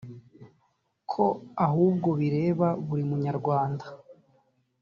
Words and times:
ko 1.11 1.25
ahubwo 1.67 2.09
bireba 2.19 2.67
buri 2.87 3.03
munyarwanda 3.09 3.85